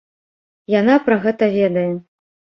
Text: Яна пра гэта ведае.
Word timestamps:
Яна 0.79 0.95
пра 1.11 1.19
гэта 1.27 1.51
ведае. 1.59 1.87